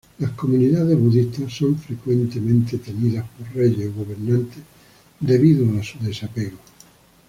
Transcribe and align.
Las 0.17 0.31
comunidades 0.31 0.97
budistas 0.97 1.53
son 1.53 1.77
frecuentemente 1.77 2.79
temidas 2.79 3.23
por 3.37 3.47
reyes 3.53 3.87
o 3.91 4.03
gobernantes 4.03 4.63
debido 5.21 5.77
a 5.79 5.83
su 5.83 5.99
desapego. 5.99 6.57